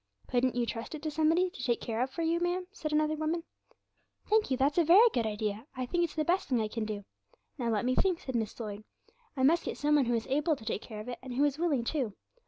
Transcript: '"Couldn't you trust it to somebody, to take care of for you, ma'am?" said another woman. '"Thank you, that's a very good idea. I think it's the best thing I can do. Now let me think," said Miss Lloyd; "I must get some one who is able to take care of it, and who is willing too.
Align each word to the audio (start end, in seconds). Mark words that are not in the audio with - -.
'"Couldn't 0.27 0.55
you 0.55 0.65
trust 0.65 0.95
it 0.95 1.03
to 1.03 1.11
somebody, 1.11 1.51
to 1.51 1.63
take 1.63 1.79
care 1.79 2.01
of 2.01 2.09
for 2.09 2.23
you, 2.23 2.39
ma'am?" 2.39 2.65
said 2.71 2.91
another 2.91 3.13
woman. 3.13 3.43
'"Thank 4.27 4.49
you, 4.49 4.57
that's 4.57 4.79
a 4.79 4.83
very 4.83 5.07
good 5.13 5.27
idea. 5.27 5.67
I 5.77 5.85
think 5.85 6.03
it's 6.03 6.15
the 6.15 6.25
best 6.25 6.49
thing 6.49 6.59
I 6.59 6.69
can 6.69 6.85
do. 6.85 7.05
Now 7.59 7.69
let 7.69 7.85
me 7.85 7.93
think," 7.93 8.19
said 8.19 8.33
Miss 8.33 8.59
Lloyd; 8.59 8.83
"I 9.37 9.43
must 9.43 9.63
get 9.63 9.77
some 9.77 9.93
one 9.93 10.05
who 10.05 10.15
is 10.15 10.25
able 10.25 10.55
to 10.55 10.65
take 10.65 10.81
care 10.81 11.01
of 11.01 11.07
it, 11.07 11.19
and 11.21 11.35
who 11.35 11.43
is 11.43 11.59
willing 11.59 11.83
too. 11.83 12.15